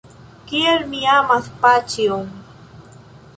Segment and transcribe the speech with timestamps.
[0.51, 2.25] Kiel mi amas paĉjon!